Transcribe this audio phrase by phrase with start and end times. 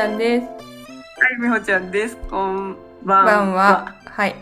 [0.00, 0.46] ちゃんです。
[0.46, 2.16] はい、みほちゃんです。
[2.30, 2.74] こん
[3.04, 3.94] ばんこんは。
[4.06, 4.34] はい。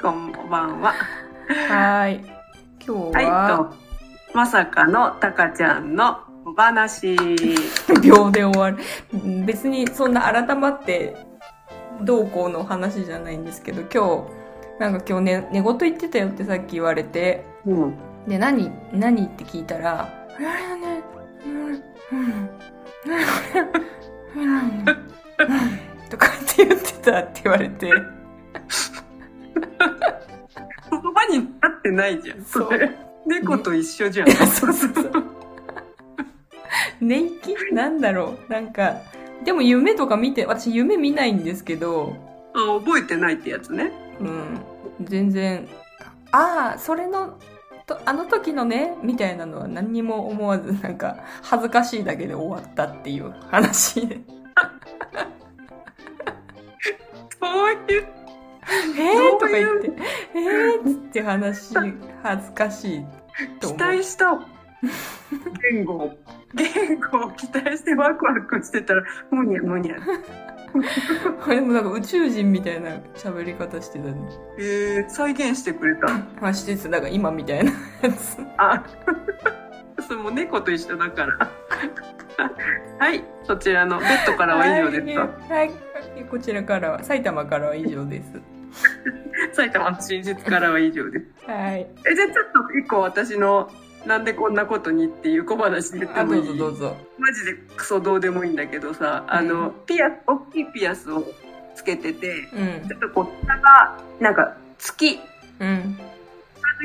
[0.00, 0.94] こんばんは。
[1.68, 2.08] は。
[2.08, 2.22] い。
[2.86, 3.22] 今日は？
[3.22, 3.74] い、は、
[4.30, 7.16] と、まさかのたかちゃんのお話。
[8.00, 8.76] 秒で終わる。
[9.12, 11.16] うん別にそんな改まって
[12.00, 14.28] どうこうの話じゃないんですけど、今
[14.78, 17.94] 日、なんか今日ね、寝言言ってたよってさっき言われて、うん。
[18.28, 21.02] で、何、何って聞いたら、あれね、
[21.44, 22.50] うん、うん、うん、
[26.10, 27.94] とかって言ってたって言われて、言
[30.90, 32.42] 葉になってないじゃん。
[32.44, 32.90] それ。
[33.26, 34.28] 猫と一緒じゃん。
[34.28, 35.12] いやそうそうそう。
[37.00, 38.96] 寝息なんだろうなんか、
[39.44, 42.16] でも夢とか見て、私夢見ないんですけど、
[42.54, 43.92] あ覚えてないってやつね。
[44.20, 44.60] うん、
[45.02, 45.68] 全然、
[46.32, 47.38] ああ、それの、
[47.88, 54.20] とあの時のね、みたいなのは何にも思わず、なんか、恥ずかしいだけで終わったっていう話で。
[57.40, 58.06] そういう、
[58.98, 59.38] えー？
[59.38, 59.92] とか言って、
[60.34, 60.90] えー？
[60.90, 61.74] っつって話、
[62.22, 63.06] 恥ずかしい
[63.58, 63.78] と期思う。
[63.78, 64.38] 待した
[65.72, 66.18] 言語を。
[66.54, 69.96] 言語を期待してワクワクしてたら、むにゃむにゃ。
[71.48, 74.14] でもなんか宇宙人みたいな喋り方してたね。
[74.58, 76.06] えー、再現してくれた。
[76.40, 78.36] まあ、してた、なんか今みたいなやつ。
[78.56, 78.84] あ、
[80.06, 81.50] それも猫と一緒だから。
[82.98, 85.20] はい、そちらのベッドからは以上ですか。
[85.20, 85.70] はい、はい
[86.30, 88.40] こちらからは、埼玉からは以上です。
[89.52, 91.50] 埼玉の真実からは以上です。
[91.50, 91.86] はい。
[92.10, 93.70] え、じゃあちょっと一個私の、
[94.06, 96.44] なんでこんなことにっていう小話言ってあ、もいい？
[96.44, 96.96] どうぞどうぞ。
[97.18, 101.24] マジでクソどうでもいいんだけどさ、あの、ピアス、大きいピアスを
[101.74, 102.96] つけてて、うんちょ。
[102.96, 105.20] っとこう、下が、なんか、月、
[105.60, 105.98] うん。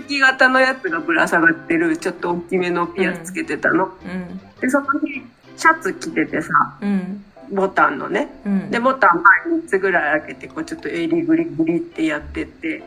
[0.08, 3.86] 月型のやつがぶら下がってる、ちょっと大きめのピアスつけてたの。
[3.86, 4.40] うん。
[4.60, 5.22] で、その日、
[5.56, 6.50] シャツ着ててさ、
[6.82, 7.24] うん。
[7.52, 8.34] ボタンのね。
[8.46, 8.72] うん。
[8.72, 12.82] で、ボタン前3つぐらい開けて、こうちょっと襟ぐりぐりってやってって、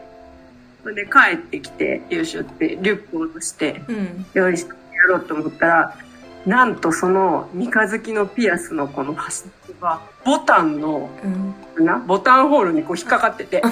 [0.86, 4.24] それで帰ってきて、よいしょって、リュックを下ろして、うん。
[4.34, 4.76] よいしてや
[5.08, 5.98] ろうと思ったら、
[6.47, 11.10] なんとその三日月のピアスのこの端っこが、ボタンの、
[11.76, 11.84] うん。
[11.84, 13.70] な、ボタンホールにこう引っかかってて、うん。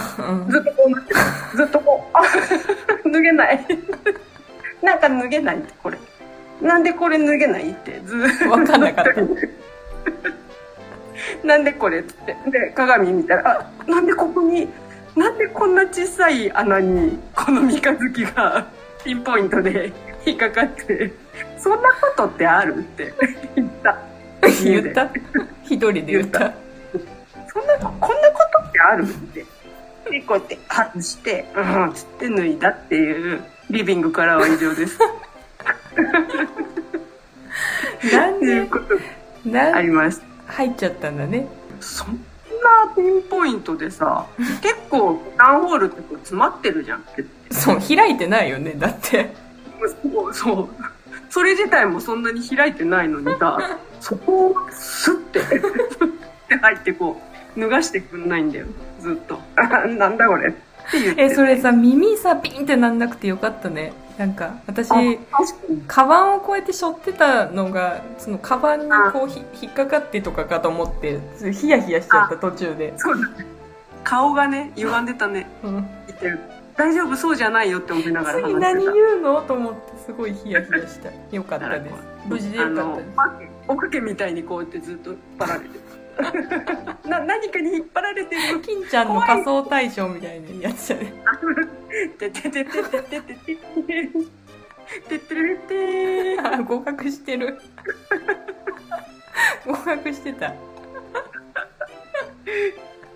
[0.51, 1.21] ずっとこうなってる。
[1.57, 2.23] ずっとこう、あ、
[3.09, 3.65] 脱げない。
[4.83, 5.99] なんか脱げないって、これ。
[6.61, 9.13] なんでこれ脱げないって、ずーっわかんなかった。
[11.47, 12.37] なんでこれっつって。
[12.51, 14.69] で、鏡見たら、あ、なんでここに、
[15.17, 18.67] なんでこんな小さい穴に、この三日月が
[19.05, 19.93] ピンポイントで
[20.27, 21.13] 引っかかって、
[21.59, 23.13] そんなことってあるって
[23.55, 23.99] 言った。
[24.65, 25.09] 言った？
[25.65, 26.53] 一人で言った？
[27.53, 29.45] そんな、こんなことってあるって。
[30.11, 34.99] で、こうやって外して、うん、つって脱いだっていう、リビングからは以上です。
[38.13, 38.69] なんで、
[39.75, 40.53] ありました。
[40.53, 41.47] 入っちゃったんだね。
[42.65, 44.27] なピンポイントでさ、
[44.61, 47.25] 結構ボタンホールってこう詰まってるじゃんって。
[47.53, 49.33] そう、開いてないよね、だって。
[50.03, 50.69] そうそう。
[51.31, 53.59] それ自体もそんなに開いてないのにさ、
[54.01, 56.13] そこをスッて、スッ
[56.49, 57.21] て入ってこ
[57.57, 58.67] う、脱がしてくんないんだよ。
[59.01, 59.39] ずっと。
[59.57, 60.55] あ なんだこれ。
[61.17, 63.93] え、それさ、耳さ、ピンってなんなくてよかったね。
[64.19, 64.89] なんか、私。
[65.87, 71.21] カバンをこうやって背負ってたのが、そのカバンにこうひ引っかかってとかかと思って、
[71.53, 72.93] ヒヤヒヤしちゃった途中で。
[72.97, 73.47] そうだね。
[74.05, 75.49] 顔がね、歪んでたね。
[75.63, 75.73] うん。
[76.07, 76.39] 言ってる。
[76.77, 78.61] 大丈夫そうじゃないよって思いながら話次。
[78.61, 81.11] 何言うのと思って、すごいヒヤヒヤした。
[81.35, 81.95] よかったです。
[82.27, 83.53] 無事でよかったです。
[83.67, 85.84] おかけみたいにこうやってずっと引っ張られてる
[87.05, 91.13] な 何かに引っ張られてる金ちゃんの仮装大賞みたいなやつじゃね。
[92.19, 93.59] ててててててててて
[95.09, 97.61] ててれてあ合格してる。
[99.67, 100.53] 合格してた。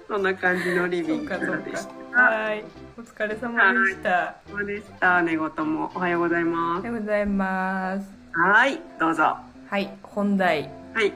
[0.08, 1.92] そんな感じのリビングでしか。
[2.14, 2.64] たはい。
[2.96, 4.36] お疲れ様でした。
[4.50, 8.06] そうでした寝言もおはようございおまはようございます。
[8.06, 9.36] すはいどうぞ
[9.68, 10.70] はい、本題。
[10.94, 11.12] はい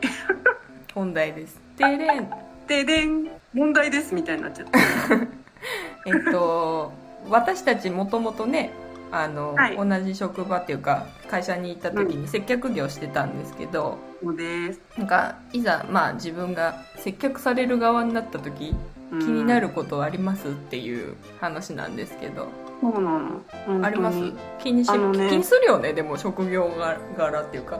[0.95, 1.62] 本題です。
[1.77, 2.31] てれん。
[2.67, 3.29] ででん。
[3.53, 4.79] 問題ですみたいになっちゃった。
[6.07, 6.93] えっと、
[7.29, 8.71] 私たちもともとね、
[9.11, 9.77] あの、はい。
[9.77, 14.81] 同じ職場っていうか、会社に行った時に接客業してたんですけど、そうです。
[14.97, 18.75] なんか、いざ、まあ自分が接客される側になった時、
[19.11, 22.49] 気気になることはありますっていう話なんですけど、
[22.81, 23.87] そうなの。
[23.87, 24.19] あります？
[24.59, 25.29] 気にし、ね。
[25.29, 26.71] 気にするよね、でも職業
[27.19, 27.79] 柄っていうか。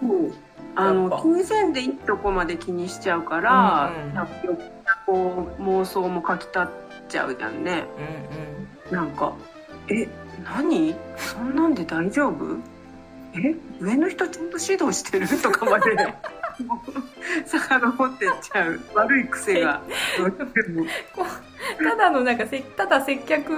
[0.00, 0.32] そう
[0.76, 4.58] あの気にせんでいいとこまで気にしちゃうから、うんうん。
[5.06, 6.70] こう妄想もかきたっ
[7.08, 7.84] ちゃうじゃんね。
[8.90, 8.96] うん。
[8.96, 9.34] なんか
[9.88, 10.08] 「え
[10.44, 10.94] 何？
[11.16, 12.56] そんなんで大丈夫？
[13.34, 15.96] え上の人ちゃんと指導してる?」とかまで
[17.46, 19.82] 遡ってっちゃう悪い癖が
[20.18, 20.84] どうしても
[21.90, 23.52] ただのなんかせただ接客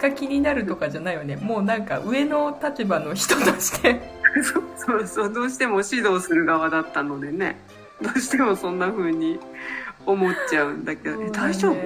[0.00, 4.00] が気になるとかじゃないよねもうなんか上の立場の人として
[4.42, 7.56] そうそうそうどうしても指導する側だったのでね
[8.00, 9.38] どうしてもそんな風に
[10.06, 11.76] 思っちゃうんだけど、え大丈夫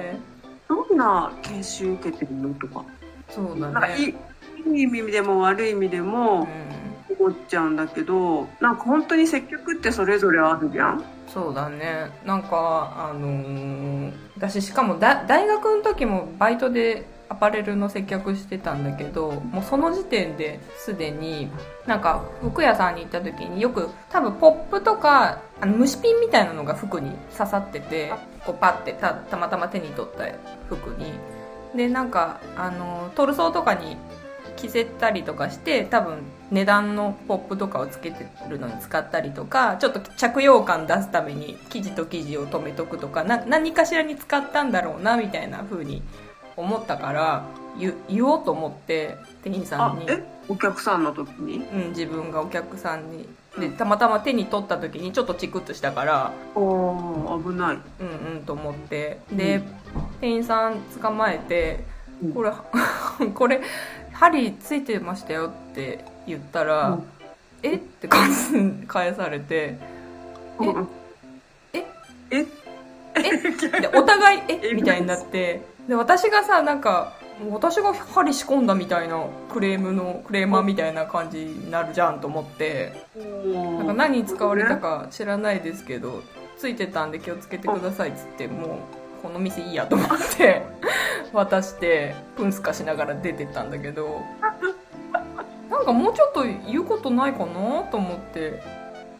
[0.67, 2.83] どんな研修受けてるのとか
[3.29, 4.15] そうだなんかいいね
[4.73, 6.47] いい意味でも悪い意味でも
[7.19, 11.03] 思っちゃうんだけどなんか本当に接客ってそれぞれあるじゃん？
[11.27, 12.09] そうだね。
[12.25, 21.49] なんかあのー私しかもだ大学の時もバイトでアパレルの接客してたんだけどもうその時点ですでに
[21.85, 28.13] なんか服屋さんに行った時によく多分ポップとかあの虫ピンみたいなのが服に刺さってて
[28.45, 30.25] こうパッてたたまたま手に取った
[30.69, 31.11] 服に。
[31.75, 33.97] でなんかあのトルソーとかに
[34.57, 36.19] 着せたりとかして多分
[36.51, 46.01] 値段のポップとかをつけてるのに使ったりとかちょっと着用感出すために生地と生地を留めとくとかな何かしらに使ったんだろうなみたいな風に
[46.57, 47.45] 思ったから
[47.79, 50.07] 言言おうと思って店員さんに、
[50.49, 51.57] お客さんの時に？
[51.57, 53.29] うん、自分がお客さんに。
[53.59, 57.77] でたまたま手に取った時にちょっとチクッとしたからおー危ない。
[57.99, 59.19] うんうんと思って。
[59.31, 59.63] で、
[60.21, 61.83] 店員さん捕まえて
[62.21, 62.33] うん。
[62.33, 62.51] これ
[63.33, 63.61] これ
[64.19, 67.03] 針ついてましたよって言ったら、うん
[67.63, 67.73] え？
[67.73, 69.77] って返されて
[70.61, 70.87] えうん。
[71.73, 71.85] え？
[72.31, 72.43] え？
[73.81, 74.59] でお互いえ？
[74.69, 74.73] え？
[74.73, 77.13] みたいになってで私がさなんか
[77.51, 83.05] 私が針仕込んだみたいなクレームのクレーマーみたいな感じになるじゃんと思って
[83.77, 86.23] なんか何に使われたか知らないですけど
[86.57, 90.63] ついてたんで気をつけてくださいっつってもうこの店いいやと思って
[91.33, 94.21] 渡してプンスカしながら出てったんだけど。
[95.69, 98.63] なんかもうちょっと言うことないかなと思って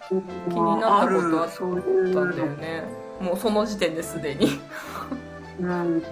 [0.09, 0.13] 気
[0.55, 2.83] になったことあったんだよね。
[3.21, 4.59] もうその時点ですでに。
[5.59, 6.03] うん。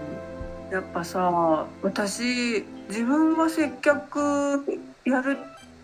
[0.72, 4.64] やっぱさ私自分が接客
[5.06, 5.38] やる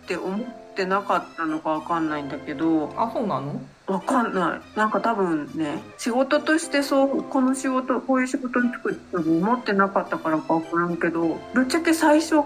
[0.04, 0.40] って思っ
[0.76, 2.92] てなかったのかわかんないんだけど。
[2.98, 3.62] あそうなの？
[3.88, 4.78] わかんない。
[4.78, 12.42] なんか多分ね仕事としてそうこの仕事こういう仕事に就くって思ってなかったからかわからんけどぶっちゃけ最初ちょ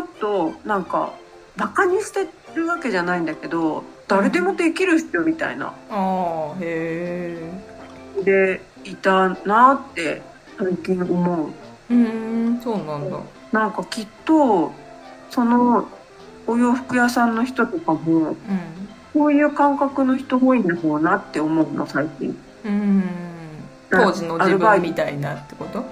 [0.00, 1.12] っとなんか
[1.56, 5.66] バカにしてるわけじゃないんだけど誰でもできる人みたいな。
[5.66, 7.38] ああへ
[8.18, 10.22] えでいたなって
[10.58, 11.48] 最近思う。
[11.90, 13.18] うーんそうなんだ。
[13.52, 14.72] なんかきっと
[15.30, 15.88] その
[16.46, 18.36] お洋服屋さんの人とかもうん
[19.12, 22.36] こういう感覚の人多いんだろうなって思うの最近。
[22.64, 23.02] うーん。
[23.90, 25.84] 当時の自分みたいなってこと？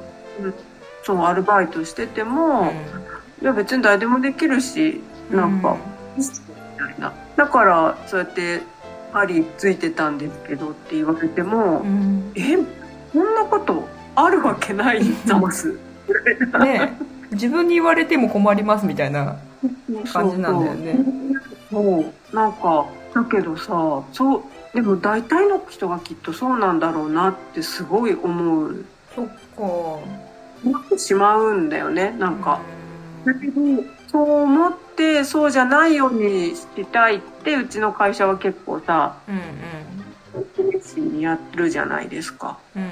[1.02, 2.72] そうアルバイトしてても、
[3.42, 5.00] いや別に誰でもできるし
[5.30, 5.76] なんか、
[6.16, 6.24] み
[6.76, 8.60] たいなだからそうやって
[9.12, 12.32] 針ついてたんですけどって言われても、うん。
[12.36, 12.56] え
[13.12, 15.76] こんなことあるわけないざます。
[16.60, 16.94] ね
[17.30, 17.34] え。
[17.34, 19.36] 自分に言われても困りますみたいな
[20.12, 20.98] 感じなんだよね。
[21.70, 22.02] そうそう。
[22.02, 22.36] そう。
[22.36, 24.42] なんかだけどさそう
[24.74, 28.84] でも大体の人がきっとそうなんだろうなってすごい思う。
[29.14, 29.32] そっか。
[30.64, 32.60] 思ってしまうんだよねなんか、
[33.24, 33.60] だけど
[34.08, 41.12] そう思ってそうじゃないようにしたいってうちの会社は結構さうんうん。
[41.12, 42.58] にやってるじゃないですか。
[42.76, 42.88] うん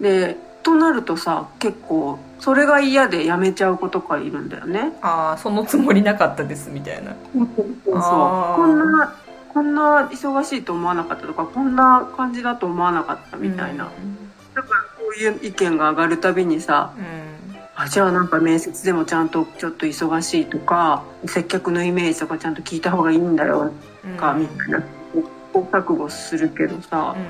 [0.00, 4.92] でとなるとさ結構それが嫌で辞めちゃう子とかいるんだよね。
[5.00, 7.14] ああそのつもりなかったですみたいな。
[7.32, 7.46] そう
[7.94, 9.14] こんな
[9.56, 14.30] こんな忙しいと思わなかったとかこんな感じだと思わなかったみたいな、うん。
[14.54, 17.56] だからこういう意見が上がるたびにさうん。
[17.74, 23.72] あじゃあなんか面接でもちゃんとちょっと忙しいとか接客のイメージとかちゃんと聞いた方がいいんだよ
[24.04, 24.16] うん。
[24.18, 24.80] かみたいな
[25.14, 25.22] 試
[25.54, 27.28] 行錯誤するけどさうんうん。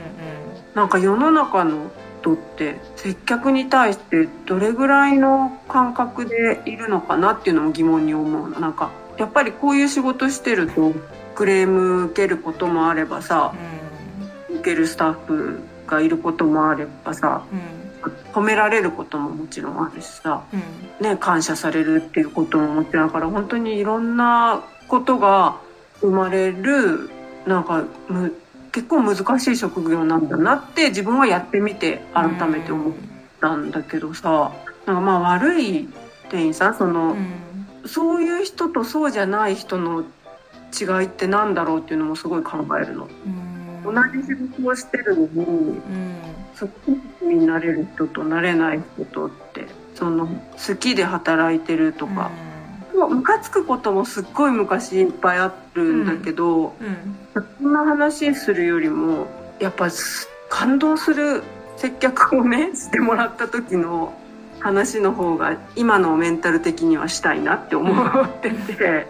[0.75, 1.93] なんか世の中の
[2.23, 8.59] 人って接客に対してどれぐらいの感覚でいるのかなっていうのも疑問に思うの。
[8.59, 10.93] なんかやっぱりこういう仕事してると
[11.37, 13.55] クレーム受けることもあればさ
[14.51, 17.77] 受けるスタッフがいることもあればさうん。
[18.33, 21.07] 褒められることももちろんあるしさうん。
[21.07, 25.61] ね、感謝されるっていうことももちろんだから本当にいろんなことが
[26.01, 27.11] 生まれる
[27.47, 28.35] なんかむ
[28.73, 32.93] 結構難しい職業なんだなって自分はやってみて改めて思っ
[33.41, 34.53] たんだけどさ
[34.85, 35.89] なんかまあ悪い
[36.31, 37.47] 店員さんその、うん。
[37.87, 40.05] そういう人とそうじゃない人の
[40.79, 43.09] 違いってなんだろうっていうのもすごい考えるの。
[43.85, 43.95] うん。
[43.95, 46.17] 同じ仕事をしてるのにうん。
[46.55, 46.71] すご
[47.21, 52.31] くになれる人となれない人とってその好きで働いてるとか。
[52.97, 57.17] もうムカつくこともすっごい昔いっぱいあるんだけど、うん。
[57.61, 59.27] そんな話するよりも
[59.61, 61.43] やっぱす感動する
[61.77, 64.15] 接客をねしてもらった時の
[64.61, 67.93] 話の方が今のメンタル的にはしたいなって思
[68.23, 69.07] ってて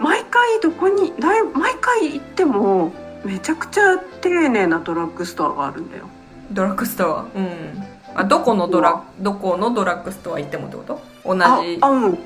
[0.00, 2.92] 毎回どこにだい毎回行っても
[3.24, 6.08] めちゃくちゃ丁寧なドラッグストアがあるんだよ。
[6.50, 7.26] ドラッグストア？
[7.34, 7.84] うん。
[8.14, 11.00] あどこのドラどこのドラッグストア行ってもってこと？
[11.24, 11.42] 同じ。
[11.42, 12.18] ああうん。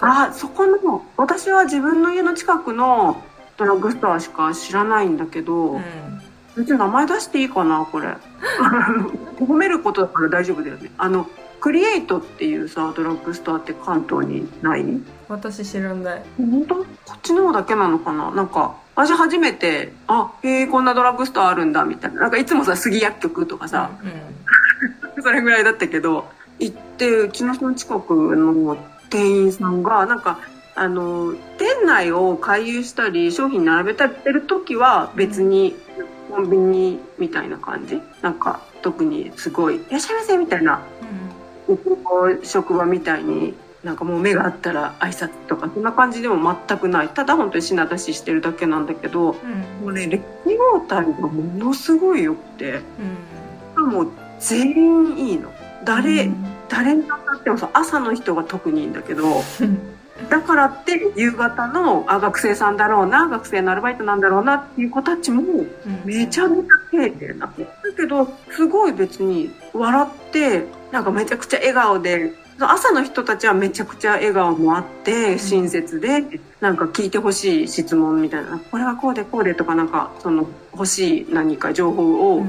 [0.00, 3.22] あそこの私は自分の家の近くの
[3.56, 5.82] ドラッグストアしか知らないんだけど、うん。
[6.56, 8.16] 別に名前出していいかなこれ。
[9.38, 10.90] 褒めることだから大丈夫だよね。
[10.96, 11.28] あの
[11.60, 14.84] クリエイトっていうさドラッグストアって関東にない？
[15.28, 16.22] 私知らない。
[16.36, 16.74] 本当？
[16.76, 16.84] こ
[17.14, 18.30] っちの方だけなのかな？
[18.30, 22.22] なんか私初めてあへえこんなドラッグストアあるんだみたいな。
[22.22, 23.90] なんかいつもさ杉薬局とかさ、
[25.16, 26.26] う それぐらいだったけど
[26.58, 28.76] 行ってうちの人の近くの
[29.10, 30.38] 店員さんがなんか
[30.74, 35.74] あの店内を回遊したり商品並べたりしてる時は別に
[36.30, 38.00] コンビニみたいな感じ？
[38.22, 40.80] なんか特にすごい「いらっしゃいませ」みたいな
[42.42, 47.08] 職場みたいになんかもう目があったら挨拶とかそんな感じでも全くない。
[47.08, 49.84] ただ本当に品出ししてるだけなんだけどんうん。
[49.84, 50.22] もうね歴
[50.74, 52.80] 応対がものすごい良くて
[53.76, 53.90] うん。
[53.90, 54.08] もう
[54.40, 55.52] 全員いいの。
[55.84, 56.36] 誰、うん。
[56.68, 59.78] 誰に当たってもさ朝の人が特にいいんだけどうん。
[60.28, 65.42] だからって夕方のあ学生さんだろうな学生のアルバイトなんだろうなっていう子たちも
[66.04, 67.52] めちゃめちゃ丁寧なだ
[67.96, 78.58] けどすごい別に笑ってなんかめちゃくちゃ笑顔で朝の人たちはめちゃくちゃ笑顔もあって親切でなんか聞いてほしい質問みたいな。
[78.58, 82.46] これはこうでこうでとかなんかその欲しい何か情報を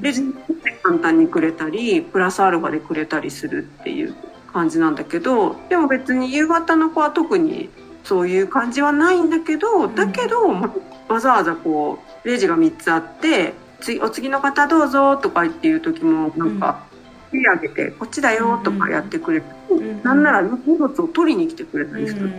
[0.00, 0.34] レジに
[0.82, 4.14] 簡単にくれたりプラスアルファでくれたりするっていう
[4.52, 7.70] 感じなんだけどでも別に夕方の子は特に
[8.04, 10.74] そういう感じはないんだけどだけど、ま
[11.08, 16.84] わざわざこうレジが3つあって「次お次の方どうぞ」とかっていう時もなんか
[17.32, 20.02] 手挙げて「こっちだよ」とかやってくれて、ん。
[20.02, 22.32] なんなら荷物を取りに来てくれたりする、うん。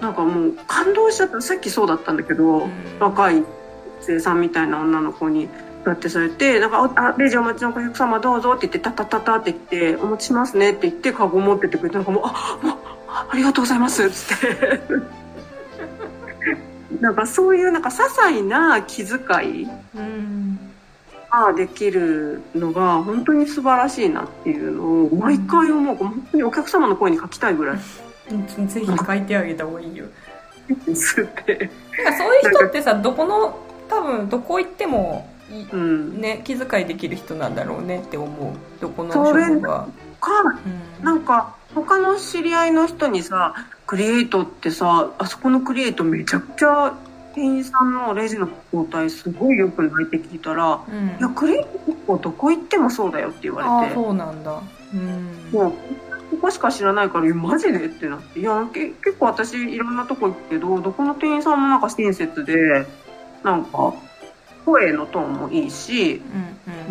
[0.00, 1.40] なんかもう感動しちゃった。
[1.40, 2.44] さっきそうだったんだけど。
[2.44, 2.70] うん。
[3.00, 3.46] 若い学
[4.00, 5.48] 生さんみたいな女の子に
[5.84, 12.76] だってされてなんかおあ「レジお待ちのお客様どうぞ」って言って「タタタタ」って言って「お持ちしますね」って言ってカゴ持ってってくれてなんかもう「あもう
[13.08, 14.80] あありがとうございます」っつって。
[17.00, 20.58] なんかそういうなんか些細な気遣いうん
[21.30, 25.96] ができるのが本当に素晴らしいなっていうのを毎回思う。
[25.96, 27.78] 本当にお客様の声に書きたいぐらい。
[28.66, 30.06] ぜひ書いてあげた方がいいよ。
[30.86, 31.70] ですって。
[32.04, 33.58] なんかそういう人ってさどこの
[33.88, 38.52] 多分どこ行ってもいうん、ね気遣いできる人なんだろうねって思う。
[38.80, 39.88] どこのそれ職場
[40.20, 40.30] か。
[41.00, 41.04] うん。
[41.04, 43.54] なんか他の知り合いの人にさ
[43.86, 46.94] クリエイトってさあそこのクリエイトめちゃくちゃ
[47.38, 50.04] 店員さんのレジの交代すごいよくない？
[50.04, 53.94] って聞いたらうん「いやクリエイト結構どこ行ってもそうだよ」って言われて。
[53.94, 54.60] そうなんだ。
[54.92, 55.50] うん。
[55.52, 55.72] もう
[56.30, 62.86] ここしか知らないから「えマジで?」ってなって「いやけ結構私いろんなとこ行くけどどこの店員さんもなんか親切で
[63.44, 63.92] なんか
[64.66, 66.20] 声のトーンもいいし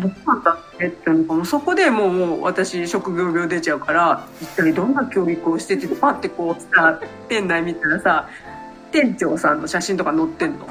[0.00, 8.28] んどこなんだってってなんかもうそこでもうもう私職業病出ちゃうから一体どんな教育をしててパッてこうさ店内見たらさ
[8.90, 10.66] 店長さんの写真とか載ってんの？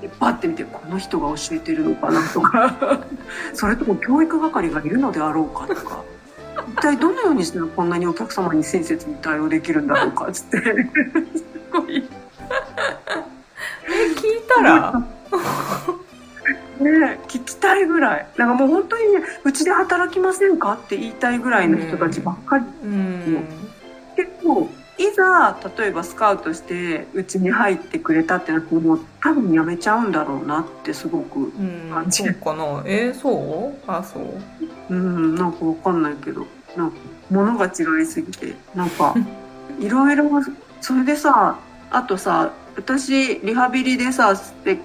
[0.00, 3.04] でパッて見てこの人が教えてるのかなとか。
[3.54, 6.02] それとも教育係がいるのであろうかとか。
[6.56, 10.58] 一体どのようにしたらこんなにお客様に親切に対応できるんだろうかつって。
[10.60, 12.08] すごい。
[13.86, 15.02] え聞いたら？
[16.80, 18.26] ね聞きたいぐらい。
[18.36, 22.64] なんかもう本当にねうちで働きませんかって言いたいぐらいの人たちばっかり。
[22.84, 23.44] うん。
[24.16, 32.24] 結構いざ例えばスカウトしてうちに入ってくれたってなってもう多分やめちゃうんだろうなってすごくうん感じ。
[32.24, 32.82] そうかな。
[32.84, 33.90] えー、そう？
[33.90, 34.24] あそう？
[34.90, 36.96] うんなんかわかんないけどなんか
[37.30, 39.14] 物が違いすぎてなんか
[39.78, 40.24] いろいろ
[40.80, 41.56] それでさ
[41.90, 44.78] あとさ私リハビリでさ整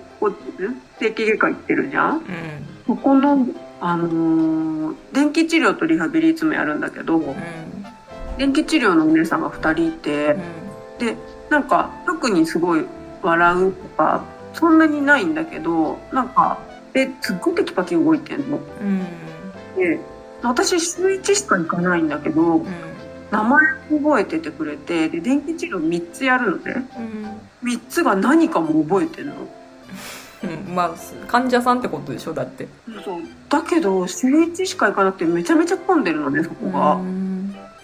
[0.99, 2.17] 整形外科行ってるじゃん？
[2.17, 2.21] うん。
[2.85, 3.47] ここの
[3.81, 7.35] あのー電気治療とリハビリいつもやるんだけどうん
[8.37, 10.35] 電気治療のお姉さんが2人いて
[10.99, 11.15] で
[11.49, 12.85] なんか特にすごい
[13.21, 14.23] 笑うとか
[14.53, 16.59] そんなにないんだけどなんか
[16.93, 18.57] ですっごいテキパキ動いてんの。
[18.57, 18.99] うん。
[19.75, 19.99] で
[20.41, 22.65] 私週1しか行かないんだけどうん。
[23.31, 26.87] 名前覚えててくれてで電気治療3つやるのね。
[27.63, 27.69] うん。
[27.69, 29.33] 3つが何かも覚えてんの。
[30.43, 30.75] うん。
[30.75, 30.91] まあ
[31.27, 32.67] 患者さんってことでしょだって。
[33.03, 33.21] そう。
[33.49, 36.99] だけど週1しか行かなくてめちゃめちゃ混んでるのねそこが。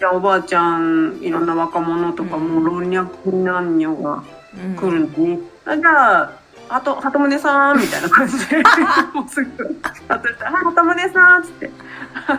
[0.00, 2.48] じゃあおばあちゃんいろんな若者とかうん。
[2.48, 4.74] もう老若男女がうん。
[4.74, 6.40] 来るのに、あじゃあ
[6.70, 8.56] あと、鳩宗さんみたいな感じで、
[9.12, 9.74] もうすぐ、はい、
[10.64, 11.70] 鳩宗さんっつって、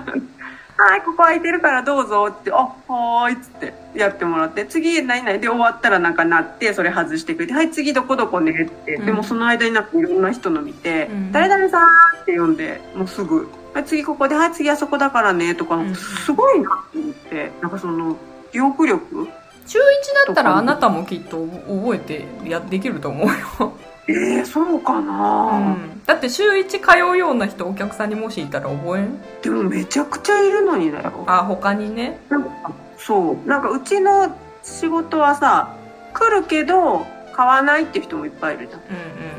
[0.77, 9.06] はい、ここ空いてるからどうぞって、あ、はーいっつってやってもらって、次何々で終わったらなんかなって、それ外してくれて、はい、次どこどこねって、うん。
[9.06, 11.32] でもその間になんかいろんな人の見て、うん。
[11.32, 11.86] 誰々さん
[12.22, 18.17] って呼んで、もうすぐ、はい、次ここで、はい、次あそこだからねとか、うんすごいなと思って、なんかその、
[18.51, 19.27] 記憶力？
[19.67, 23.73] 中1だったらあなたもきっと覚えてやできると思うよ、
[24.07, 26.79] えー、そうかうな、ん、だって週1通
[27.13, 29.21] うような人お客さんにもしいたら覚えん？
[29.41, 31.23] でもめちゃくちゃいるのにだよ。
[31.27, 32.19] あ他にね。
[32.29, 33.47] なんかそう。
[33.47, 35.75] なんかうちの仕事はさ、
[36.13, 38.81] 来るけど買わないって人もいっぱいいるじゃん。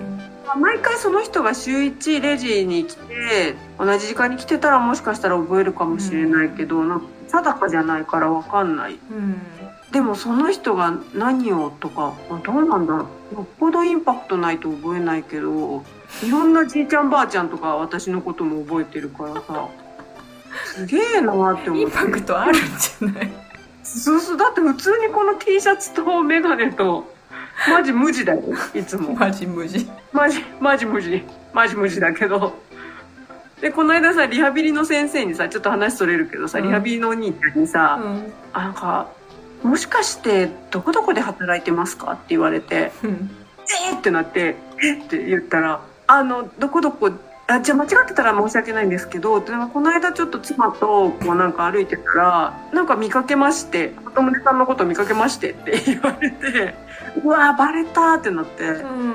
[0.07, 0.12] うん
[0.53, 8.99] まあ毎回その人が週1レジに来て、同じ時間に来てたらもしかしたら覚えるかもしれないけど、なんか定かじゃないからわかんない。
[9.11, 9.37] うんうん
[9.93, 13.35] でもその人が何をとか、あどうなんだろう。
[13.35, 15.85] よっぽどインパクトないと覚えないけど、
[16.27, 19.69] いろんなじいちゃんばあちゃんとか私のことも覚えてるからさ、
[20.65, 21.83] すげえなーって思って。
[21.83, 23.31] インパクトあるんじゃない？
[23.85, 27.12] そうそう、だって普通にこの T シャツとメガネと、
[27.69, 28.43] マジ無地だよ、
[28.75, 29.15] いつも。
[29.15, 31.23] マジ無事マジ、マジ無地。
[31.53, 32.55] マジ無地だけど。
[33.61, 39.09] で、この間さ、リハビリの先生にさ、ちょっと話それるけどさ、うんリハビリのお兄ちゃんにさ、うんあなんか、
[39.63, 43.31] もしかして、どこどこで働いてますかって言われて、うん
[43.91, 47.13] えーってなって、えって言ったら、あの、どこどこ、
[47.47, 56.75] あ、じゃあ間違ってたら申し訳ないんですけど、でなんかこの間ちょっと妻とこうなんか歩いてたら、なんか見かけまして、鳩宗さんのこと見かけましてって言われて、
[57.25, 59.15] うわーバレたってなって、うん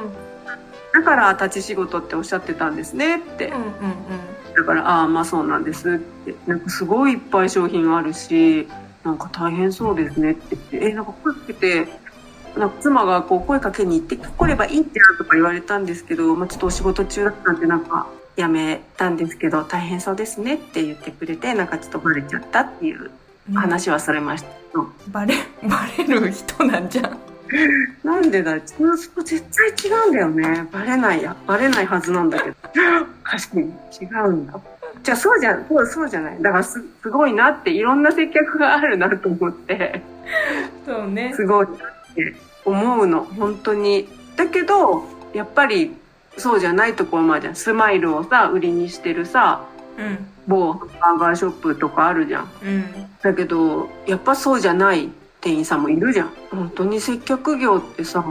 [0.94, 3.56] だから立ち仕事っておっしゃってたんですねってうん。
[3.56, 3.68] うん
[4.56, 6.34] だから、ああ、まあそうなんですって。
[6.48, 8.68] なんかすごいいっぱい商品あるし、
[9.04, 11.88] なんか大変そうですねって言って、え、なんか声かけて、
[12.58, 23.12] なんか妻がこう声かけに行って来ればいいじゃんとか言われたんですけど、まあちょっとお仕事中だったんでなんかやめたんですけど、大変そうですねって言ってくれて、なんかちょっとバレちゃったっていう
[23.50, 27.18] うん話はされましたけど、バレバレる人なんじゃん
[28.04, 28.76] なんでだそ
[29.12, 30.68] こ絶対違うんだよね。
[30.72, 31.36] バレないや。
[31.46, 32.56] バレないはずなんだけど。
[33.24, 34.60] 確かに違うんだ。
[35.04, 36.42] じゃあそうじゃ、そう、そうじゃない。
[36.42, 40.02] だからす、すごいなって、いろんな接客があるなと思って、
[40.86, 41.78] そうねすごいなっ
[42.16, 42.36] て
[42.68, 43.24] 思うの。
[43.24, 44.08] 本当に。
[44.36, 45.04] だけど、
[45.34, 45.96] やっぱり、
[46.38, 49.66] そうじゃないところまで、スマイルをさ、売りにしてるさ、
[49.98, 52.52] うん某ハンバーガーショップとかあるじゃん。
[52.64, 55.10] うんだけどやっぱそうじゃない
[55.42, 58.24] 店員さんもいるじゃん本当に接客業ってさ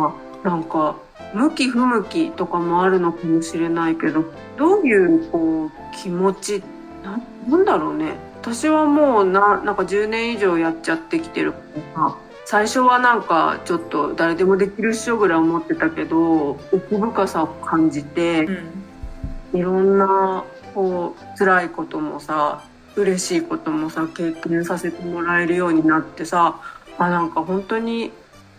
[0.43, 0.97] なんか
[1.35, 4.25] 向き不向きとかもあるのかもしれないけど
[4.57, 6.63] どういうこう気持ち
[7.03, 11.59] ななんだろうね私はもうななんか10年以上やっちゃってきてるか
[11.97, 12.17] らさ
[12.49, 19.59] 最初はなんかちょっと誰でもできるっしょぐらい思ってたけど奥深さを感じてうん。
[19.61, 22.63] いろんなこう辛いこともさ
[22.95, 26.61] 嬉しいこともさ経験させてもらえるようになってさ
[26.99, 28.13] あなんか本当に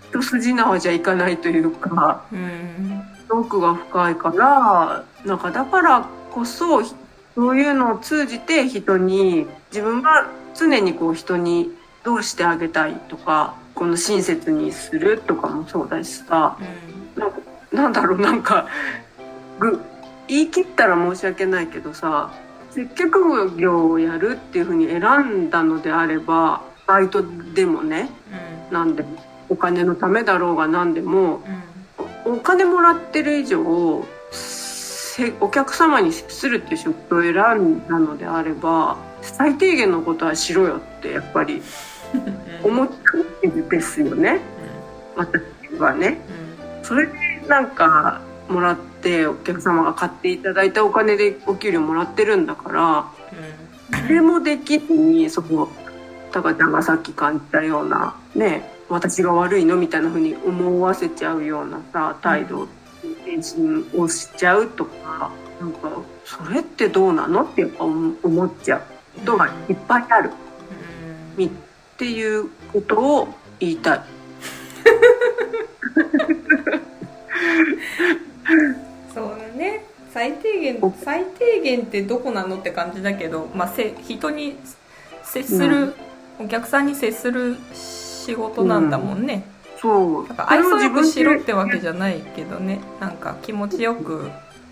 [0.10, 3.02] 一筋縄じゃいかないというかうん。
[3.30, 6.96] 奥が深いからなんかだからこそそ
[7.38, 11.72] ういうのを通じて人に自分が常にこう人に
[12.04, 16.58] どうしてあげたいとかこの親切にするとかもそうだしさ。
[17.16, 17.38] なんか
[17.72, 18.68] なんだろうなんか
[19.60, 19.80] ぐ
[20.28, 22.32] 言い切ったら申し訳ないけどさ
[22.72, 25.02] 接客業をやるっていうふうに選
[25.48, 28.10] んだのであればバイトでもね
[28.72, 29.10] なんでも
[29.50, 31.38] お金のためだろうが何でも
[32.28, 32.34] うん。
[32.34, 41.62] おお金もらってる以上せお客様に接するっていう仕事を選んだのであれば最低限のことはしろよってやっぱりうん
[42.64, 42.96] 思っちゃ
[43.44, 44.40] うんですよね。
[45.16, 45.42] 私
[45.80, 46.20] はね。
[46.84, 47.14] それで
[47.48, 55.70] なんかもらってお客様が買っていただいたお金でお給料もらってるんだからそれもできずにそこ
[56.32, 62.68] タカちゃんがさっき感じたようなね私が悪いのみたいな風に思わせちゃうようなさ態度
[63.26, 68.82] 返信をしちゃうとかなんかそれってどうなのってやっぱ思思っちゃう。
[69.20, 70.32] ことがいっぱいある。
[71.38, 71.67] うん
[71.98, 73.28] っていうことを
[73.60, 74.02] 言いたい。
[79.16, 79.84] そうだね。
[80.14, 84.60] 最低限最低限ってどこなのって感じだけど、まあ、せ人に
[85.24, 85.96] 接する、
[86.40, 89.50] お客さんに接する仕事なんだもんね、
[89.82, 90.28] そう。
[90.28, 92.80] だから愛想よくしろっそてわけじゃないけどね。
[93.00, 94.30] なんか気持ちよく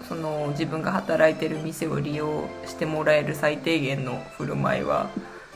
[0.07, 5.09] その自分が働いてる店を利用してもらえる最低限の振る舞いは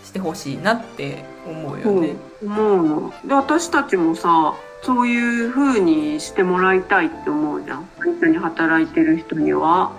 [0.03, 2.15] してほしいなって思うよね。
[2.43, 3.13] 思うの。
[3.25, 7.87] で私たちもさそういう風にしてもらいたいって思うじゃん。
[7.99, 9.91] 一緒に働いてる人には。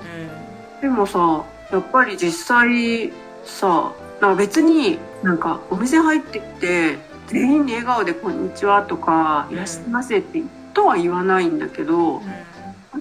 [0.80, 3.12] でもさやっぱり実際
[3.44, 10.42] さなんか別になんかお店入ってきて全員に笑顔で「こんにちは」とか「いらっしゃいませ」って
[10.74, 12.22] とは言わないんだけど、うん。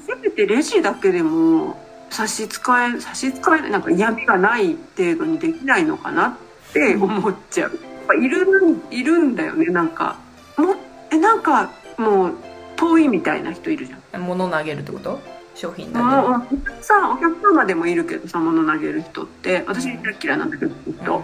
[0.02, 1.78] せめてレジだけでも
[2.10, 7.72] 差し支え差し支えなんか嫌味がない程度にできないのかなって思っちゃう。
[7.72, 8.46] やっぱいる
[8.92, 10.18] いるんだよねなんか。
[10.58, 10.76] も
[11.12, 12.34] えなんかもう
[12.76, 14.22] 遠いみたいな人いるじゃん。
[14.22, 15.20] 物投げるってこと？
[15.56, 16.22] 商品投げる？
[16.22, 19.64] お客さんお客様でもいるけどさ物投げる人って。
[19.68, 21.22] 私大嫌いなんだけどずっと、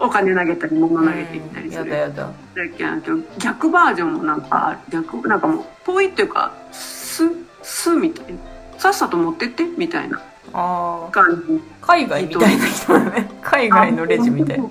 [0.00, 1.90] お金投げたり物投げていったりする。
[1.90, 2.32] やだやだ。
[2.54, 7.24] 大嫌いなんだけど逆バージョンもなんか逆なんかもう遠いっていうかす
[7.62, 8.38] すみたいな。
[8.78, 10.20] さっさと持ってってみたいな
[10.58, 11.10] あ
[11.82, 13.30] 海外みたいな人だね。
[13.42, 14.64] 海外のレジみたいな。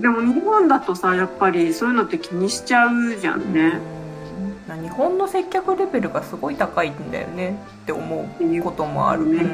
[0.00, 9.26] でも日本だとさやっぱりそういうのって気にしちゃうじゃんね、うん日本の接客レベルがすごい高いんだよねって思うこともある。
[9.26, 9.44] ね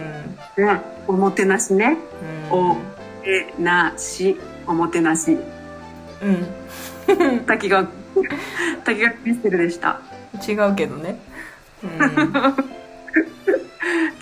[0.56, 1.98] ねおもてなしね。
[2.50, 2.58] うん。
[2.58, 2.76] お
[3.24, 5.36] えなしおもてなし。
[6.22, 7.42] うん。
[7.46, 7.86] 滝川
[8.84, 10.00] 滝川クリステルでした。
[10.46, 11.18] 違うけどね、
[11.82, 11.90] うん、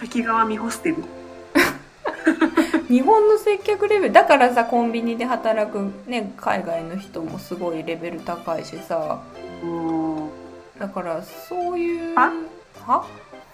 [0.00, 0.96] 滝川美ホステル。
[2.88, 9.20] 日本の接客レベルだからさコンビニで働く、ね、海外の人もすごいレベル高いしさ。
[9.62, 10.30] も
[10.78, 12.30] だからそういうあ？
[12.86, 13.04] は？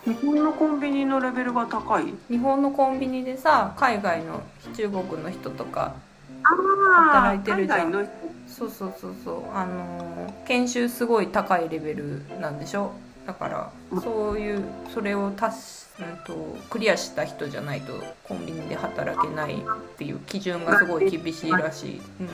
[0.07, 2.14] う日本のコンビニのレベルが高い？
[2.30, 4.42] 日本のコンビニでさ海外の
[4.76, 5.94] 中国の人とか
[6.42, 7.92] 働いてるじゃん。
[8.46, 9.42] そうそうそうそう。
[9.54, 12.92] あのー研修すごい高いレベルなんでしょ？
[13.26, 17.92] だからうんそういうそれを達し、うん、とクリアした人じゃないと
[18.24, 19.57] コンビニで働けないっ
[19.96, 22.28] ていう基準がすごい厳しいらしい、うん、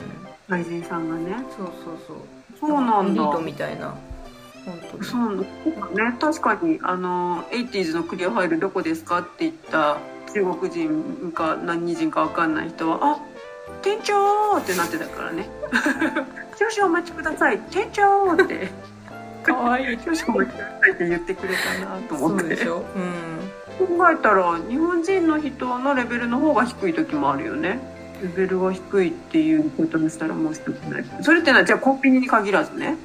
[0.49, 1.35] 外人さんがね。
[1.55, 2.17] そうそうそう。
[2.59, 3.21] そうなんだ。
[3.21, 3.95] エリートみたいな。
[4.65, 5.03] 本当に。
[5.03, 5.45] そうね。
[6.19, 9.97] 確かにあの 80s のクリアファイルどこですかって言った
[10.33, 13.19] 中国人か何人か分かんない人は「あ
[13.81, 15.49] 店長!」ってなってたからね
[16.57, 17.59] 「少々お待ちください。
[17.71, 18.69] 店長!」って。
[19.43, 22.45] かわいい「少々お待ちください」って言ってくれたなとそ思って。
[22.45, 23.40] うでしょ、うん、
[23.87, 27.79] 考えたら日本人の人のレベルの方が低い時もあるよね。
[28.21, 32.97] レベルが低いっていうことにしたらもう一つないそれってのはじゃあコンビニに限らずね。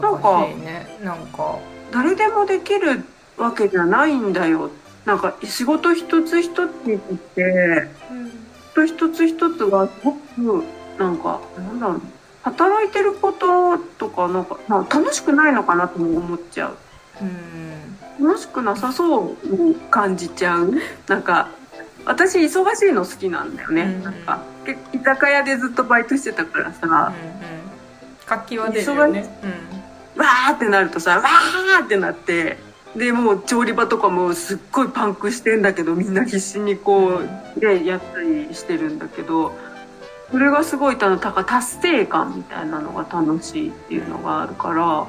[0.00, 0.46] なんか
[1.02, 1.58] なんか。
[1.92, 3.04] 誰でもできる
[3.36, 4.70] わけじゃないんだよ。
[5.04, 7.88] なんか仕事一つ一つって
[8.86, 10.64] 一つ一つがすごく
[10.98, 12.02] なんかなんだろう。
[12.42, 16.76] 働いてることとかなんか、まあ、楽しくないのかなとも思っちゃう。
[17.22, 20.72] うん楽しくなさそうに感じちゃう。
[21.08, 21.48] なんか
[22.04, 24.02] 私忙しいの好きなんだよね、うん。
[24.04, 27.12] なんかけ居酒屋でずっとバイトしてたからさ、うんうん。
[28.26, 29.26] 活気は出るよね。
[30.16, 32.58] わーってなるとさわーってなって
[32.96, 37.20] でもう調理場とかもすっごいパンクしてんだけどみんな必死にこ
[37.56, 39.52] うでやったりしてるんだけど
[40.30, 41.18] それがすごい達
[41.82, 45.06] 成感みたいなのが楽しいっていうのがあるから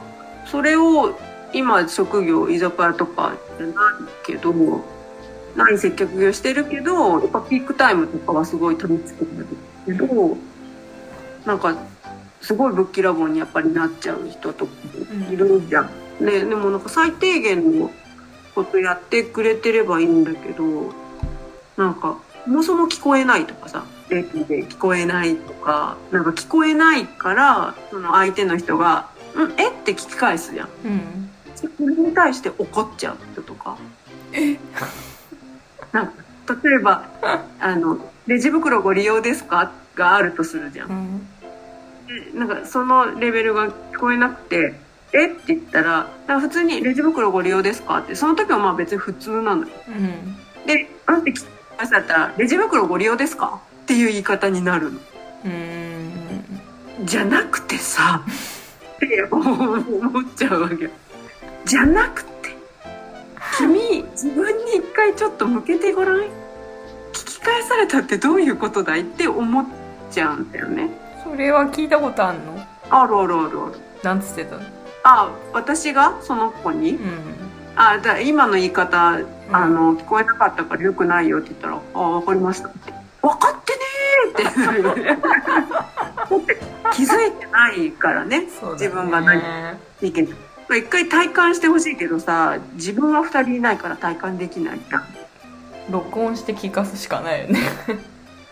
[0.50, 1.15] それを
[1.56, 3.76] 今職業居酒屋とかじゃない
[4.26, 4.54] けど
[5.56, 9.48] ない接客業してるけどやっぱピークタイムとかはすごい楽しくなる
[9.86, 10.38] けど
[11.46, 11.78] なんか
[12.41, 14.72] すごいぶっきらぼうにやっぱりなっちゃう人とか
[15.32, 15.89] いるじゃん。
[16.20, 17.91] ね、でもなんか最低限の
[18.54, 20.94] ことやってくれてればいいんだけど
[21.76, 29.70] なんかそもそも聞こえないとかさレキで聞こえないとかなんか聞こえないからその相手の人が「んえ？
[29.70, 30.65] っ?」て聞き返すじゃ。
[30.65, 31.25] んうん
[31.78, 33.78] それに対して怒っちゃう人とか。
[35.91, 36.13] なんか
[36.63, 37.06] 例えば
[37.60, 37.97] あの
[38.28, 40.93] 「レジ袋ご利用ですか?」があるとするじゃんう。
[40.93, 41.28] ん
[42.34, 44.75] でなんかそのレベルが聞こえなくて
[45.13, 45.28] 「え？
[45.28, 49.69] っ?」て言ったらら普通に「レジ袋ご利用ですか?」ってその時はまあ別に普通なのよ。
[49.88, 51.45] うんで「うん?」って聞き
[51.78, 54.99] 返されたら「レジ袋ご利用ですか?」っていう言い方になるの。
[55.45, 60.89] うんじゃなくてさって思っちゃうわけ。
[61.65, 62.56] じゃなくて
[63.58, 66.19] 君自分に一回ちょっと向けてごらん。
[66.19, 66.28] 聞
[67.13, 69.65] き返されたってどういうことだいって思っ
[70.12, 70.89] ちゃうんだよね。
[71.23, 72.60] それは聞いたことあんの？
[72.89, 73.73] あるあるあるある。
[74.04, 74.62] なんつってたの？
[75.04, 76.17] あ私が？
[76.21, 76.91] その子に？
[76.91, 76.99] うん。
[77.78, 79.19] あだ今の言い方
[79.51, 86.58] あの聞こえなかったからよくないよって言ったら「あ分かりました」って「分かってねー」 って。
[86.93, 88.47] 気づいてないからね。
[88.73, 89.41] 自分が何
[90.01, 90.34] いいけど
[90.69, 95.04] 一回体感してほしいけどさ自分は二人いないから体感できないじゃん。
[95.91, 97.60] 録音して聞かすしかないよね。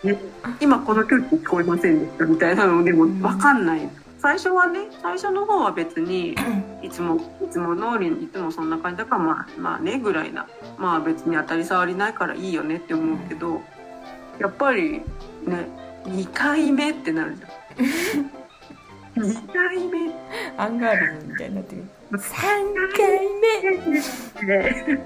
[0.04, 0.18] ね
[0.60, 2.24] 今この空気聞こえませんでした？
[2.26, 3.88] みたいなのでも分かんない。
[4.20, 6.34] 最初はね最初の方は別に
[6.82, 10.46] いつもいつも通りにいつもそんな感じだからまあまあねぐらいな。
[10.78, 13.60] まあ別に当たり障りないからいいよねって思うけど
[14.38, 15.00] やっぱり
[15.46, 15.68] ね
[16.04, 18.30] 2回目ってなるじゃん。
[19.16, 20.12] 2回目。
[20.56, 21.82] アンガールズみたいになってる。
[21.82, 22.03] 3
[22.96, 24.46] 回目。
[24.46, 25.00] ね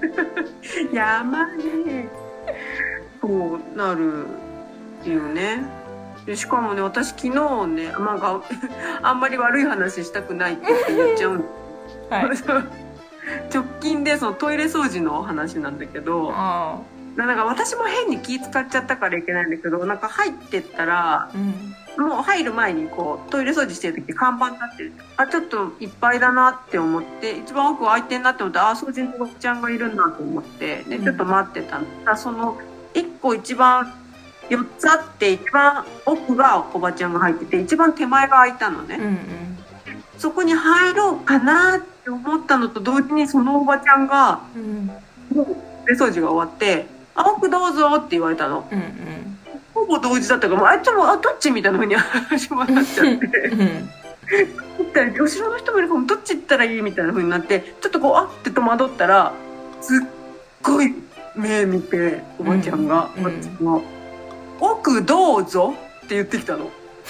[0.93, 2.09] 山ね
[3.21, 4.27] そうなる
[5.05, 5.63] よね。
[6.25, 8.41] でしかもね私昨日ね、まあ、が
[9.01, 11.45] あんまり悪い話したくないって言っちゃうん
[12.09, 12.29] はい。
[13.53, 16.31] 直近でそのトイレ掃除の話なんだけど。
[16.33, 16.79] あ
[17.25, 21.75] なんか私も変に気使っちゃったからいけないんだけどなんか入ってったらあうん。
[21.97, 31.03] もう入る前にこうトイレ掃除してる時看板立ってるあちょっといっぱいだなって思って一番奥空いてんなって思ってあ掃除のおばちゃんがいるんだと思ってでうん。
[31.03, 32.57] ちょっと待ってたの、あその
[32.93, 33.93] 1個一番
[34.49, 39.19] 4つあって一番奥がおばちゃんが入ってて一番手前が空いたのね、うんうん。
[40.17, 44.85] そこに入ろうかなって思ったのと同時にそのおばちゃんがうん。
[45.35, 48.67] もう掃除が終わって「あ奥どうぞ」って言われたの。
[48.71, 49.37] うん
[49.73, 51.51] ほぼ同時だったからもうあっちもあどっち？
[51.51, 53.25] みたいな風に始まっちゃって。
[53.49, 53.89] うん
[54.93, 56.81] ら後ろの人もいるからどっち行ったらいい？
[56.81, 59.33] みたいな風になってちょっとこうあって戸惑ったら
[59.81, 59.99] すっ
[60.61, 60.93] ごい
[61.35, 63.81] 目見ておばちゃんが、うん私の
[64.59, 65.73] 奥どうぞ」
[66.05, 66.69] って言ってきたの。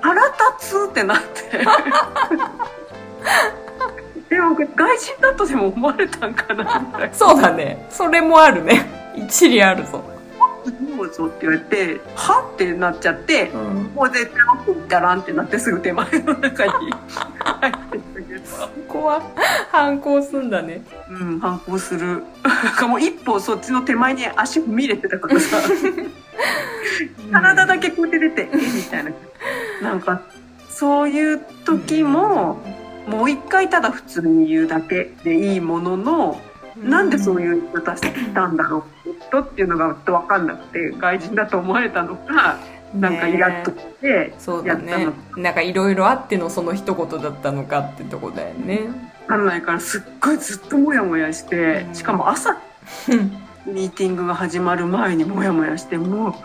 [0.00, 0.88] 腹立つ？
[0.90, 1.66] ってなって。
[4.32, 7.14] でも外人だとでも思われたんかなみたいな。
[7.14, 10.02] そうだねそれもあるね 一理あるぞ、
[10.96, 18.40] どうぞって言われてはってなっちゃってうん、もう絶対奥行ったらんってなってすぐ手前の中に入ってったけど。
[18.88, 19.22] ここは
[19.70, 22.22] 反抗すんだねうん、反抗する。
[22.42, 25.58] なんかもう一歩そっちの手前に足踏み入れてたからさ、
[27.32, 29.10] 体だけこうやって出て、えみたいな。
[29.82, 30.22] なんか、
[30.70, 32.62] そういう時も、
[33.06, 36.40] もう一回ただ普通に言うだけでいいものの、
[36.76, 42.58] なんでそうういう言い方したんだろう、人っていうのがちょっとわかんなくて、外人だと思われたのか、
[42.94, 45.12] なんかイラッとねして、そうだやったねの
[45.42, 48.80] なんかいろいろあってのその一言だったのかってとこだよね。
[49.28, 52.58] わかんないから、すっごいずっとモヤモヤして、しかも朝
[53.66, 56.36] ミーティングが始まる前にモヤモヤしても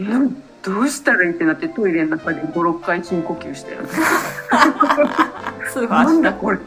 [0.00, 0.36] うなん。
[0.66, 3.88] どうしたらいいってなってトイレの中で56回深呼吸したよね。
[5.76, 6.58] 通話なんだこれ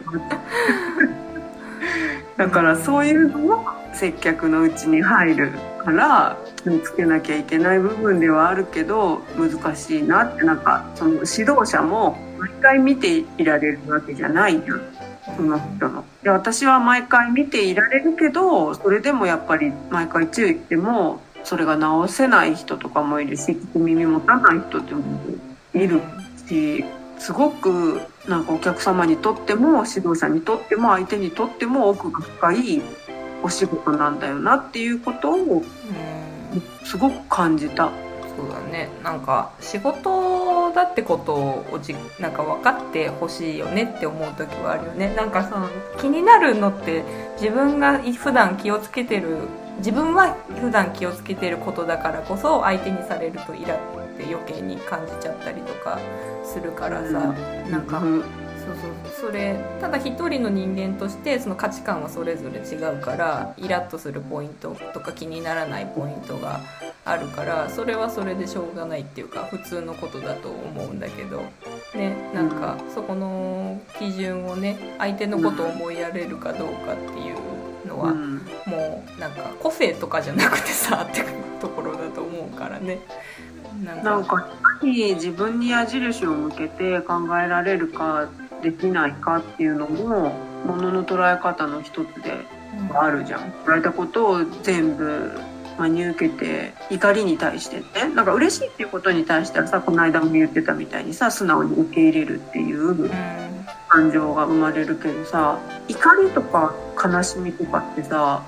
[2.36, 5.52] だからそういうのも接客のうちに入る
[5.84, 14.82] から気をつけなきゃいけない部分ではあるけど難しいなってなんかその指導者も毎回見ていられるわけじゃないじゃん。
[15.36, 16.04] その人の。
[16.22, 25.02] で、私は毎回見ていられるけど、それでもやっぱり毎回注意しても、それが直せない人とかもいるし、聞く耳持たない人っても
[25.74, 26.00] いる
[26.48, 26.84] し、
[27.20, 32.82] すごくなんかお客様にとっても、指導者にとっても、相手にとっても奥が深い
[33.42, 36.62] お仕事なんだよなっていうことをうん。
[36.84, 37.90] すごく感じた。
[38.36, 38.88] そうだね。
[39.04, 45.14] なんか仕事だってことをじなんか分かってほしいよねって思う時はあるよね。
[45.14, 45.68] なんかさ
[46.00, 47.04] 気になるのって
[47.40, 49.36] 自分が普段気をつけてる
[49.78, 53.78] 自分は普段気をつけてることだからこそ相手にされるとイラっ
[54.16, 55.98] て余計に感じちゃったりとか
[56.50, 57.34] するからさ、
[57.70, 58.20] なんかうん。
[58.20, 58.28] そう
[58.76, 59.28] そう。
[59.30, 66.60] それただ一人の人間としてその価値観はそれぞれ違うからイラッとするポイントとか気にならないポイントが
[67.04, 71.42] あるからそれはそれでしょうがないっていうか普通のことだと思うんだけど。
[71.94, 78.36] ねなんかそこの基準をね相手のことを思いやれるかどうかっていうのはうん。
[78.66, 81.24] もうなんか個性とかじゃなくてさって
[81.60, 83.00] ところだと思うからね。
[84.02, 88.28] なんかいかに自分に矢印を向けて考えられるか
[88.62, 90.32] できないかっていうのも
[90.66, 92.44] ものの捉え方の一つで
[92.90, 93.40] うんあるじゃん。
[93.64, 95.32] 捉えたことを全部
[95.78, 103.10] 真に受けて怒りに対してねなんか嬉しいっていうことに対してはさこの間も言ってたみたいにさ素直に受け入れるっていううん
[103.88, 108.44] 感情が生まれるけどさ怒りとか悲しみとかってさ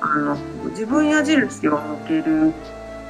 [0.00, 0.36] あの
[0.70, 2.56] 自分矢印を向けるこ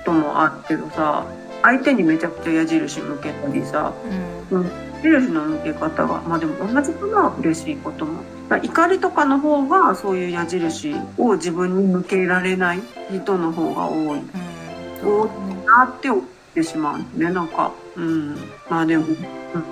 [0.06, 1.26] ともあるけどさ
[1.66, 3.92] 相手にめちゃくちゃ矢印向けたりさ
[4.50, 4.64] うん。
[5.02, 8.22] 矢印の向け方がまあでも同じかな嬉しいことも。
[8.62, 14.18] 怒りとかの方がそういう矢印を自分に向けられない人の方が多い。
[14.18, 14.24] うん。
[15.00, 16.24] そうだねなって思っ
[16.54, 17.72] てしまうんねなんか。
[17.96, 18.36] うん。
[18.70, 19.04] まあでも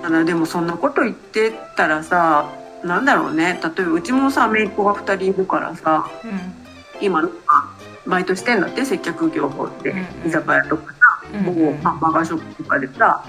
[0.01, 2.51] ただでもそんなこと言ってたらさ
[2.83, 3.57] なんだろうね。
[3.63, 6.09] 例えばうちもさ姪っ子が2人いるからさ
[6.99, 7.71] 今なんか
[8.05, 9.91] バイトしてんだって接客業法って。
[9.91, 10.27] うん。
[10.27, 10.93] 居酒屋とか
[11.43, 13.25] さうん某ハンバーガーショップとかでさ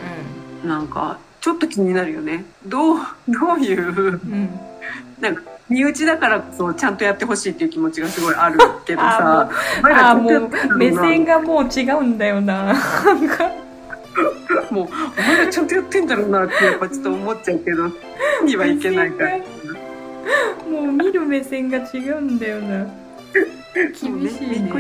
[0.65, 2.45] なんかちょっと気になるよね。
[2.67, 4.51] どう どういううん。
[5.21, 9.51] なんか身内だからこそちゃんとやってほしいっていう気持ちがすごいあるけどあさ
[9.83, 12.75] ああもう目な線がもう違うんだよな。
[14.71, 17.91] もうお前らちゃんとやってんだろうなってやっぱちょっと思っちゃうけど
[18.45, 19.39] にはいけないから。
[20.69, 22.87] もう見る目線が違うんだよな。
[23.75, 24.71] 厳しいね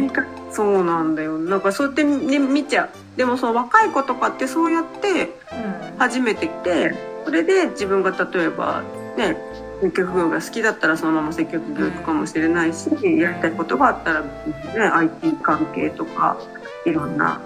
[0.56, 1.38] そうなんだよ。
[1.38, 2.88] なんかそうやって、ね、見ちゃう。
[3.18, 5.98] でもその若い子とかってそうやってうん。
[5.98, 8.82] 初めて来てそれで自分が例えば
[9.16, 9.36] ね
[9.80, 12.88] 接客業が好きだったらそのまま接客業行くかもしれないし、
[13.18, 14.28] やりたいことがあったら、ね、
[14.76, 16.38] IT 関係とか
[16.84, 17.40] いろんな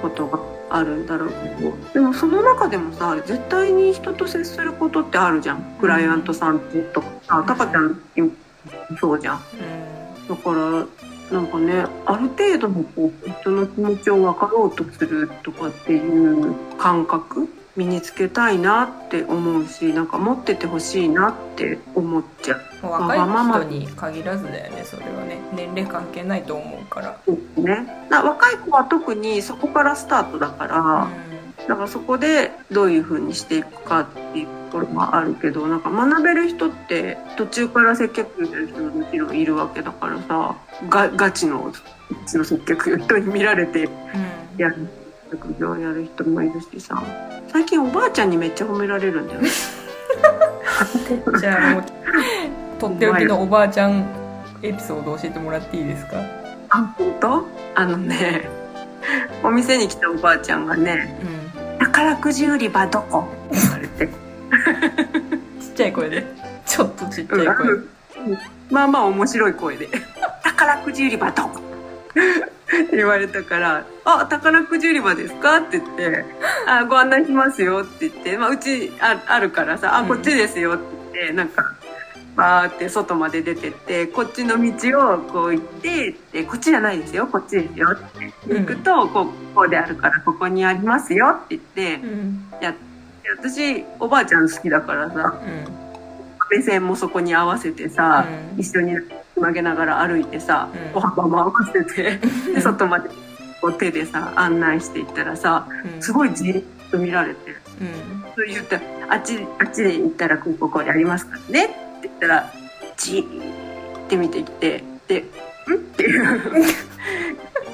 [0.00, 0.38] ことが
[0.70, 5.62] あるんだろうけどでもその中でもさ絶対に人と接することってあるじゃん。
[5.80, 6.60] クライアントさん
[6.92, 8.00] とかさタカちゃん
[9.00, 9.40] そうじゃん。
[10.28, 10.86] だから
[11.32, 22.86] なんかねある程度のこう人の気持ちを分かろうとするとかっていう感覚身につけたいなって思うしなんか持っててほしいなって思っちゃう。
[22.86, 25.38] 若い人に限らずだよねそれはね。
[25.54, 27.18] 年齢関係ないと思うから。
[27.26, 31.08] ですね、な若い子は特にそこからスタートだから、
[31.68, 40.56] だからそこでどういう風にしていくかっていうところもあるけどなんか学べる人って途中から接客業やる人ももちろんいるわけだからさ
[40.88, 41.72] がガチの
[42.10, 43.90] ガチの接客業人に見られてうん
[44.58, 44.88] やる
[45.30, 47.02] 接客業やる人もいるしさ。
[47.48, 49.50] 最近おばあちゃんにめっちゃ褒められるんだよね。
[51.38, 51.84] じゃあもう
[52.78, 54.04] とっておきのおばあちゃん
[54.62, 56.12] エピソード教えてもらっていいですか？
[56.70, 57.46] あ本当？
[57.74, 58.48] あのね
[59.42, 61.18] お店に来たおばあちゃんがね
[61.51, 61.51] うん
[61.84, 64.06] 「宝くじ売り場どこ?」って言われて。
[65.60, 66.26] ちっちゃい声で
[66.66, 67.88] ちょっとちっちゃい声うん
[68.70, 69.88] まあまあ面白い声で
[70.44, 71.60] 「宝くじ売り場どこ?」
[72.12, 76.24] って言われたから「あ宝くじ売り場ですか?」って言って
[76.68, 80.82] 「あご案内しますよ」って言って、まあ、うちああるからさ「あこっちですよ」って
[81.14, 81.74] 言ってなんか
[82.36, 87.26] バーって外まで出てってこっちの道をこう行ってでこっちじゃないですよ。
[87.26, 88.54] こっちですよって。
[88.54, 92.48] 行くと、こうこうであるからここにありますよって言ってうん。
[92.60, 92.74] や
[93.38, 96.56] 私おばあちゃん好きだからさうん。
[96.56, 98.60] 目線もそこに合わせてさ、うん。
[98.60, 98.96] 一緒に
[99.36, 100.92] 曲げながら歩いてさ、うん。
[100.92, 102.18] 歩幅も合わせて
[102.54, 103.10] で外まで
[103.60, 106.02] こう手でさ案内していったらさうん。
[106.02, 107.50] すごいじーっと見られて。
[107.80, 108.22] うん。
[108.34, 111.66] そう言ったらあっちあっちで行ったらこうここにありますからね。
[111.66, 112.52] ってって言ったら
[112.96, 115.20] じーって見てきてで
[115.70, 116.64] 「ん?」っていう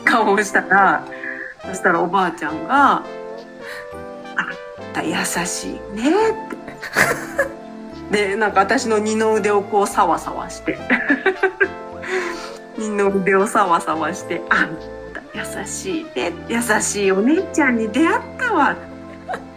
[0.05, 1.03] 顔をしたら
[1.67, 3.05] そしたらおばあちゃんが「あん
[4.93, 6.59] た優しいね」って。
[8.11, 10.79] でなんか私の二の腕をこうサワサワして
[12.79, 14.69] 二の腕をサワサワして「あん
[15.13, 18.81] た優しいね優しいお姉ちゃんに出会ったわ」って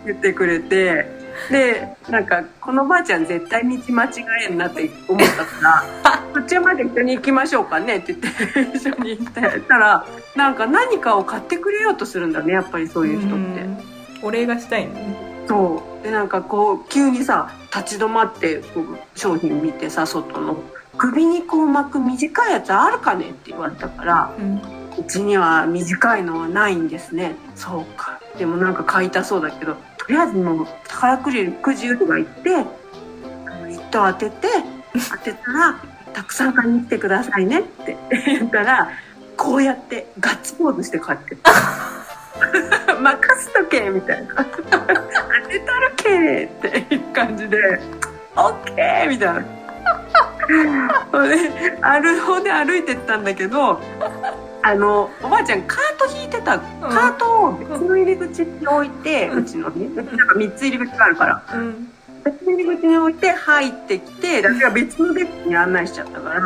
[0.07, 4.09] 言ってくれてでなんかこのばあちゃん絶対道間違
[4.49, 13.35] えんなって思ったから「途中まで一緒に行きましょうかね」って言って一緒に行ってたらなんか何かを買ってくれようとするんだねやっぱりそういう人って。
[13.35, 13.77] うん。
[14.23, 15.45] お礼がしたいのね。
[15.47, 16.03] そう。
[16.03, 20.57] でなんかこう急にさ立ち止まってこう商品見てさ外の
[20.97, 24.61] 首にこう巻く短いやつあるかねって言われたからうん。
[24.99, 27.35] うちには短いのはないんですね。
[27.55, 28.19] そうか。
[28.37, 29.79] でもなんか買いたそうだけどと
[30.11, 32.49] りあえずもう宝くじくじ売り場行って
[33.71, 34.47] 一等当てて
[35.11, 35.75] 当てたら
[36.13, 38.89] たくさん買いに来てくださいねって言ったら
[39.37, 41.37] こうやってガッツポーズして帰って
[43.01, 44.43] 任すとけみたいな当
[45.47, 46.47] てたるけっ
[46.87, 47.57] ていう感じで
[48.35, 49.61] オッケーみたいな。
[52.43, 53.79] で歩いてったんだけど
[54.63, 61.43] あのおばあちゃんカート引いてたカートを別の入り口に置いて、うちのねうちなんか3つ入り口があるから。
[61.53, 61.91] うん。
[62.23, 66.39] 別の入り口に置いて入ってきて私が別のデッキに案内しちゃったから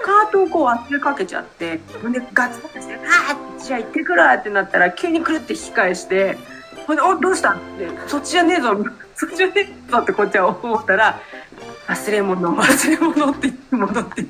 [0.00, 2.94] カートをこう忘れかけちゃってほんでガツガツして
[3.28, 6.38] 「あーじゃあ行ってくるわ」ってなったら急にくるって引き返して
[6.86, 8.76] ほんで「おどうした?」って「そっちじゃねえぞ
[9.16, 11.20] そっちじゃねえぞ」ってこっちは思ったら
[11.88, 14.24] 「忘れ物忘れ物」って言って戻って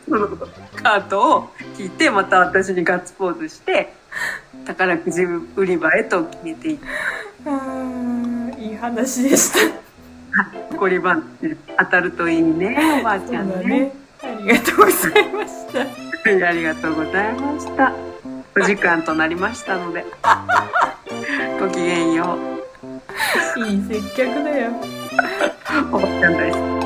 [0.08, 0.28] その
[0.82, 3.94] カートを引いてまた私にガッツポーズして
[4.66, 6.78] 宝くじ売り場へと消えていっ
[7.44, 7.50] た。
[7.50, 9.58] あーいい話でした。
[10.76, 11.24] ゴリバン
[11.78, 13.64] 当たるといいねおばあちゃんね。
[13.64, 13.92] ね。
[14.22, 15.78] ありがとうございました。
[15.78, 15.84] は
[16.36, 17.94] いありがとうございました。
[18.56, 20.04] お時間となりましたので
[21.58, 22.36] ごきげんよ
[23.56, 24.70] いい接客だよ。
[25.92, 26.79] うおばあちゃん大好き